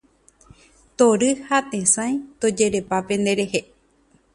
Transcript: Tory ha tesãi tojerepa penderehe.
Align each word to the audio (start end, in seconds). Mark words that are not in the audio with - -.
Tory 0.97 1.29
ha 1.47 1.57
tesãi 1.71 2.13
tojerepa 2.39 2.97
penderehe. 3.07 3.61